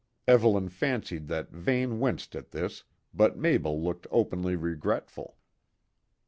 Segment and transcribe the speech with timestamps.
[0.27, 5.37] Evelyn fancied that Vane winced at this, but Mabel looked openly regretful.